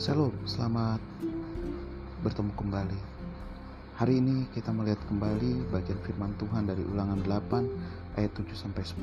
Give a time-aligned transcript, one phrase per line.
[0.00, 0.96] Shalom, selamat
[2.24, 3.00] bertemu kembali.
[4.00, 8.96] Hari ini kita melihat kembali bagian firman Tuhan dari Ulangan 8 ayat 7 sampai 10.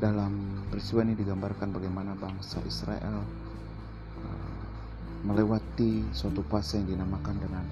[0.00, 3.28] Dalam peristiwa ini digambarkan bagaimana bangsa Israel
[4.24, 4.64] uh,
[5.28, 7.68] melewati suatu fase yang dinamakan dengan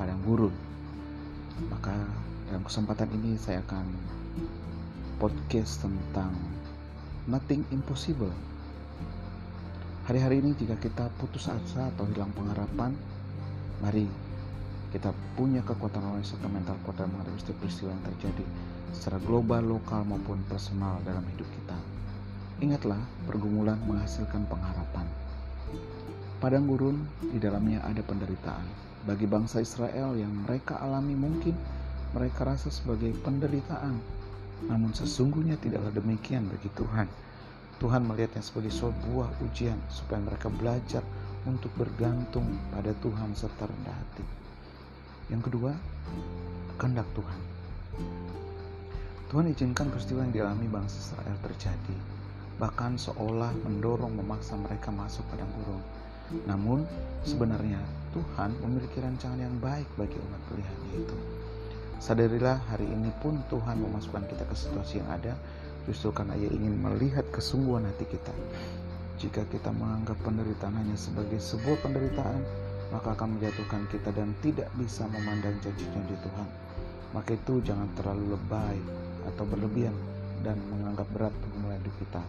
[0.00, 0.54] padang gurun.
[1.68, 2.08] Maka
[2.48, 3.84] dalam kesempatan ini saya akan
[5.20, 6.32] podcast tentang
[7.28, 8.32] nothing impossible
[10.04, 12.92] Hari-hari ini jika kita putus asa atau hilang pengharapan,
[13.80, 14.04] mari
[14.92, 18.44] kita punya kekuatan rohani serta mental kuat dalam menghadapi setiap peristiwa yang terjadi
[18.92, 21.78] secara global, lokal maupun personal dalam hidup kita.
[22.60, 25.08] Ingatlah, pergumulan menghasilkan pengharapan.
[26.36, 28.68] Padang gurun di dalamnya ada penderitaan.
[29.08, 31.56] Bagi bangsa Israel yang mereka alami mungkin
[32.12, 33.96] mereka rasa sebagai penderitaan.
[34.68, 37.08] Namun sesungguhnya tidaklah demikian bagi Tuhan
[37.82, 41.02] Tuhan melihatnya sebagai sebuah ujian supaya mereka belajar
[41.44, 44.24] untuk bergantung pada Tuhan serta rendah hati.
[45.32, 45.72] Yang kedua,
[46.78, 47.40] kehendak Tuhan.
[49.32, 51.96] Tuhan izinkan peristiwa yang dialami bangsa Israel terjadi,
[52.62, 55.82] bahkan seolah mendorong memaksa mereka masuk padang gurun.
[56.46, 56.86] Namun,
[57.26, 57.82] sebenarnya
[58.14, 61.16] Tuhan memiliki rancangan yang baik bagi umat pilihannya itu.
[61.98, 65.34] Sadarilah hari ini pun Tuhan memasukkan kita ke situasi yang ada
[65.84, 68.32] Justru karena ia ingin melihat kesungguhan hati kita.
[69.20, 72.40] Jika kita menganggap penderitaan hanya sebagai sebuah penderitaan,
[72.90, 76.48] maka akan menjatuhkan kita dan tidak bisa memandang janji-janji Tuhan.
[77.14, 78.78] Maka itu jangan terlalu lebay
[79.30, 79.94] atau berlebihan
[80.42, 82.22] dan menganggap berat pergumulan hidup kita.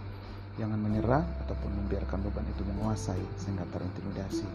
[0.55, 4.47] Jangan menyerah ataupun membiarkan beban itu menguasai sehingga terintimidasi.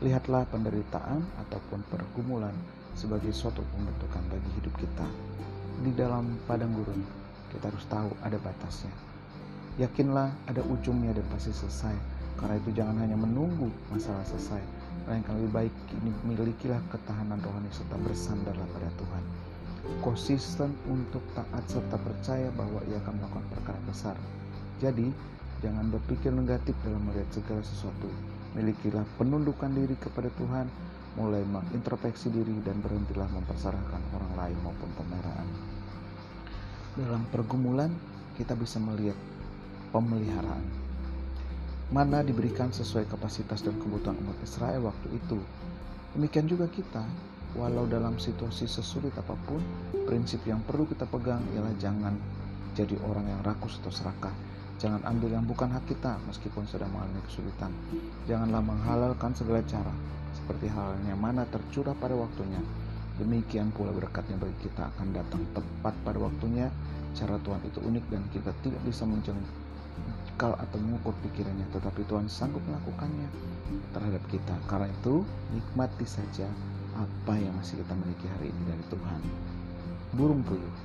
[0.00, 2.54] Lihatlah penderitaan ataupun pergumulan
[2.96, 5.06] sebagai suatu pembentukan bagi hidup kita.
[5.84, 7.04] Di dalam padang gurun,
[7.56, 8.92] kita harus tahu ada batasnya.
[9.80, 11.96] Yakinlah ada ujungnya dan pasti selesai.
[12.36, 14.60] Karena itu jangan hanya menunggu masalah selesai,
[15.08, 19.24] melainkan lebih baik ini milikilah ketahanan rohani serta bersandarlah pada Tuhan.
[20.04, 24.16] Konsisten untuk taat serta percaya bahwa ia akan melakukan perkara besar.
[24.84, 25.08] Jadi,
[25.64, 28.12] jangan berpikir negatif dalam melihat segala sesuatu.
[28.52, 30.68] Milikilah penundukan diri kepada Tuhan,
[31.16, 35.48] mulai mengintrospeksi diri dan berhentilah mempersalahkan orang lain maupun pemerahan
[36.96, 37.92] dalam pergumulan
[38.40, 39.16] kita bisa melihat
[39.92, 40.64] pemeliharaan.
[41.92, 45.38] Mana diberikan sesuai kapasitas dan kebutuhan umat Israel waktu itu.
[46.16, 47.04] Demikian juga kita,
[47.54, 49.60] walau dalam situasi sesulit apa pun,
[50.08, 52.16] prinsip yang perlu kita pegang ialah jangan
[52.74, 54.32] jadi orang yang rakus atau serakah.
[54.76, 57.72] Jangan ambil yang bukan hak kita meskipun sedang mengalami kesulitan.
[58.28, 59.94] Janganlah menghalalkan segala cara,
[60.36, 62.60] seperti halnya mana tercurah pada waktunya,
[63.16, 66.68] Demikian pula berkatnya bagi kita akan datang tepat pada waktunya.
[67.16, 71.64] Cara Tuhan itu unik dan kita tidak bisa menjengkal atau mengukur pikirannya.
[71.72, 73.28] Tetapi Tuhan sanggup melakukannya
[73.96, 74.52] terhadap kita.
[74.68, 75.24] Karena itu
[75.56, 76.44] nikmati saja
[76.96, 79.20] apa yang masih kita miliki hari ini dari Tuhan.
[80.12, 80.76] Burung puyuh.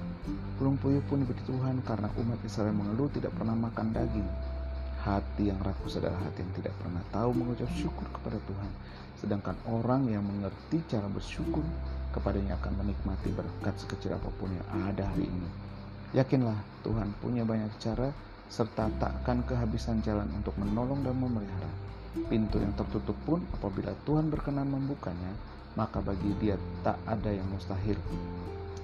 [0.55, 4.27] Burung puyuh pun diberi Tuhan karena umat Israel mengeluh tidak pernah makan daging.
[5.03, 8.71] Hati yang rakus adalah hati yang tidak pernah tahu mengucap syukur kepada Tuhan.
[9.19, 11.65] Sedangkan orang yang mengerti cara bersyukur
[12.11, 15.49] kepadanya akan menikmati berkat sekecil apa pun yang ada hari ini.
[16.11, 18.11] Yakinlah Tuhan punya banyak cara
[18.51, 21.72] serta takkan kehabisan jalan untuk menolong dan memelihara.
[22.27, 25.31] Pintu yang tertutup pun apabila Tuhan berkenan membukanya,
[25.79, 27.95] maka bagi dia tak ada yang mustahil.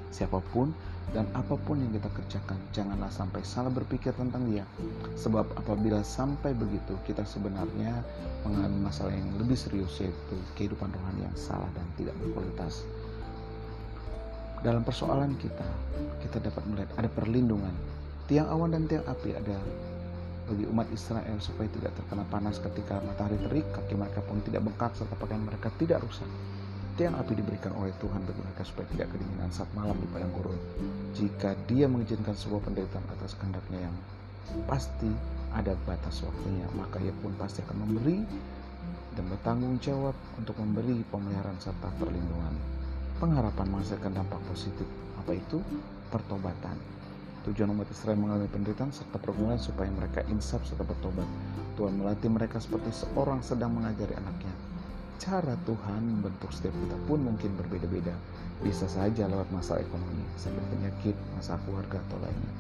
[0.08, 0.72] Siapa pun
[1.12, 4.64] dan apa pun yang kita kerjakan, janganlah sampai salah berpikir tentang dia.
[5.20, 8.00] Sebab apabila sampai begitu, kita sebenarnya
[8.48, 12.88] mengalami masalah yang lebih serius yaitu kehidupan rohani yang salah dan tidak berkualitas
[14.66, 15.68] dalam persoalan kita,
[16.26, 17.74] kita dapat melihat ada perlindungan.
[18.26, 19.56] Tiang awan dan tiang api ada
[20.48, 24.92] bagi umat Israel supaya tidak terkena panas ketika matahari terik, kaki mereka pun tidak bengkak
[24.98, 26.28] serta pakaian mereka tidak rusak.
[26.98, 30.58] Tiang api diberikan oleh Tuhan bagi mereka supaya tidak kedinginan saat malam di padang gurun.
[31.14, 33.96] Jika dia mengizinkan sebuah penderitaan atas kehendaknya yang
[34.66, 35.12] pasti
[35.54, 38.26] ada batas waktunya, maka ia pun pasti akan memberi
[39.14, 42.78] dan bertanggung jawab untuk memberi pemeliharaan serta perlindungan
[43.18, 44.86] pengharapan menghasilkan dampak positif.
[45.18, 45.58] Apa itu?
[46.14, 46.78] Pertobatan.
[47.50, 51.26] Tujuan umat Israel mengalami penderitaan serta pergumulan supaya mereka insaf serta bertobat.
[51.80, 54.54] Tuhan melatih mereka seperti seorang sedang mengajari anaknya.
[55.18, 58.14] Cara Tuhan membentuk setiap kita pun mungkin berbeda-beda.
[58.62, 62.54] Bisa saja lewat masalah ekonomi, sakit penyakit, masalah keluarga atau lainnya.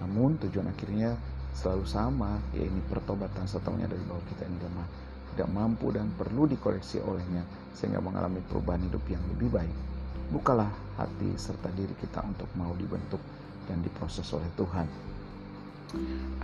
[0.00, 1.16] Namun tujuan akhirnya
[1.52, 4.88] selalu sama, yaitu pertobatan serta menyadari bahwa kita ini lemah,
[5.36, 7.44] tidak mampu dan perlu dikoreksi olehnya
[7.76, 9.97] sehingga mengalami perubahan hidup yang lebih baik.
[10.28, 10.68] Bukalah
[11.00, 13.20] hati serta diri kita untuk mau dibentuk
[13.64, 14.86] dan diproses oleh Tuhan.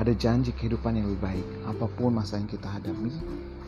[0.01, 1.47] Ada janji kehidupan yang lebih baik.
[1.69, 3.13] Apa pun masa yang kita hadapi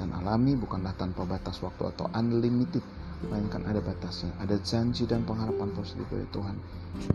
[0.01, 2.81] dan alami bukanlah tanpa batas waktu atau unlimited,
[3.29, 4.33] melainkan ada batasnya.
[4.41, 6.57] Ada janji dan pengharapan positif dari Tuhan.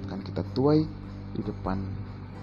[0.05, 0.85] Akan kita tuai
[1.33, 1.81] di depan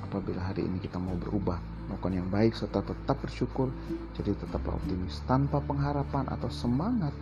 [0.09, 3.69] apabila hari ini kita mau berubah melakukan yang baik serta tetap bersyukur
[4.17, 7.13] jadi tetaplah optimis tanpa pengharapan atau semangat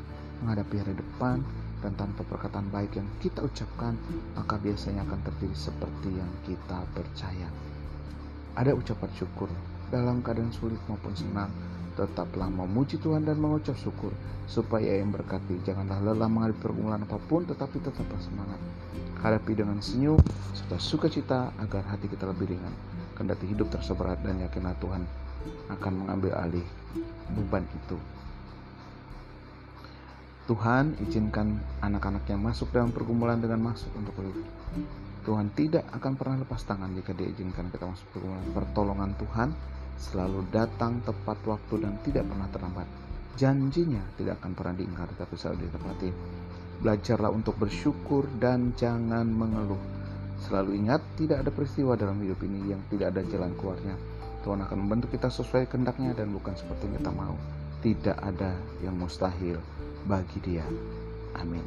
[0.43, 1.43] menghadapi hari depan
[1.87, 3.95] dan tanpa perkataan baik yang kita ucapkan
[4.35, 7.47] maka biasanya akan terjadi seperti yang kita percaya.
[8.59, 9.47] Ada ucapan syukur
[9.95, 11.55] dalam keadaan sulit maupun senang.
[11.95, 14.11] Tetaplah memuji Tuhan dan mengucap syukur.
[14.51, 18.59] Supaya yang berkati janganlah lelah menghadapi pergumulan apa pun tetapi tetaplah semangat.
[19.23, 20.19] Hadapi dengan senyum
[20.59, 22.75] serta sukacita agar hati kita lebih ringan.
[23.15, 25.07] Kendati hidup terasa dan yakinlah Tuhan
[25.71, 26.67] akan mengambil alih
[27.33, 27.97] beban itu
[30.47, 34.47] Tuhan izinkan anak-anak yang masuk dalam pergumulan dengan masuk untuk hidup
[35.27, 39.51] Tuhan tidak akan pernah lepas tangan jika diizinkan kita masuk pergumulan pertolongan Tuhan
[39.99, 42.89] selalu datang tepat waktu dan tidak pernah terlambat.
[43.35, 46.09] Janjinya tidak akan pernah diingkari tapi selalu ditepati.
[46.79, 49.81] Belajarlah untuk bersyukur dan jangan mengeluh.
[50.47, 53.99] Selalu ingat tidak ada peristiwa dalam hidup ini yang tidak ada jalan keluarnya.
[54.47, 57.35] Tuhan akan membentuk kita sesuai kehendaknya dan bukan seperti yang kita mau.
[57.87, 59.63] Tidak ada yang mustahil
[60.11, 60.67] bagi dia.
[61.39, 61.63] Amin.